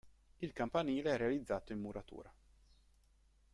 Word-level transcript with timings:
Il 0.39 0.51
campanile 0.51 1.11
è 1.13 1.17
realizzato 1.17 1.73
in 1.73 1.79
muratura. 1.79 2.33